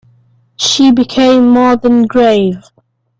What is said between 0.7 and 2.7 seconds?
became more than grave.